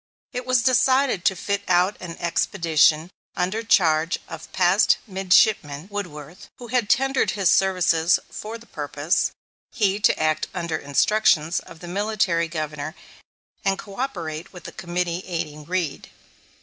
[0.33, 6.69] It was decided to fit out an expedition, under charge of Past Midshipman Woodworth, who
[6.69, 9.29] had tendered his services for the purpose,
[9.71, 12.95] he to act under instructions of the Military Governor
[13.63, 16.09] and coöperate with the committee aiding Reed.